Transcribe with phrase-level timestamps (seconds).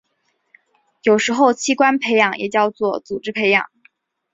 [1.03, 3.67] 有时候器官培养也称作组织培养。